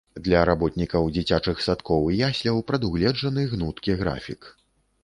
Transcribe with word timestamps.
Для 0.27 0.39
работнікаў 0.49 1.09
дзіцячых 1.17 1.61
садкоў 1.67 2.09
і 2.15 2.19
ясляў 2.29 2.65
прадугледжаны 2.71 3.41
гнуткі 3.55 4.01
графік. 4.03 4.53